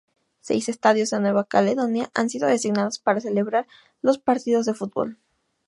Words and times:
Seis 0.41 0.67
estadios 0.67 1.13
en 1.13 1.21
Nueva 1.21 1.43
Caledonia 1.43 2.09
han 2.15 2.27
sido 2.31 2.47
designados 2.47 2.97
para 2.97 3.21
celebrar 3.21 3.67
los 4.01 4.17
partidos 4.17 4.65
de 4.65 4.73
Fútbol. 4.73 5.19